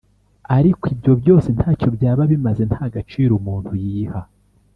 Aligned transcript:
ariko 0.57 0.83
ibyo 0.93 1.11
byose 1.21 1.47
ntacyo 1.57 1.87
byaba 1.95 2.23
bimaze 2.31 2.61
ntagaciro 2.69 3.31
umuntu 3.39 3.71
yiha 3.83 4.21